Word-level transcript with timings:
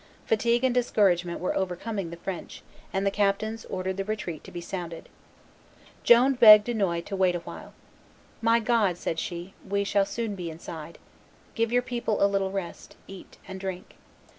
Fatigue 0.25 0.63
and 0.63 0.73
discouragement 0.73 1.39
were 1.39 1.55
overcoming 1.55 2.09
the 2.09 2.17
French; 2.17 2.63
and 2.91 3.05
the 3.05 3.11
captains 3.11 3.65
ordered 3.65 3.97
the 3.97 4.03
retreat 4.03 4.43
to 4.43 4.49
be 4.51 4.59
sounded. 4.59 5.07
Joan 6.03 6.33
begged 6.33 6.63
Dunois 6.65 7.01
to 7.01 7.15
wait 7.15 7.35
a 7.35 7.39
while. 7.41 7.73
"My 8.41 8.59
God," 8.59 8.97
said 8.97 9.19
she, 9.19 9.53
"we 9.63 9.83
shall 9.83 10.07
soon 10.07 10.33
be 10.33 10.49
inside. 10.49 10.97
Give 11.53 11.71
your 11.71 11.83
people 11.83 12.19
a 12.19 12.25
little 12.25 12.49
rest; 12.49 12.95
eat 13.07 13.37
and 13.47 13.59
drink." 13.59 13.93